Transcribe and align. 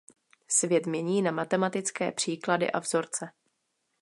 Svět 0.47 0.85
mění 0.85 1.21
na 1.21 1.31
matematické 1.31 2.11
příklady 2.11 2.71
a 2.71 2.79
vzorce. 2.79 3.29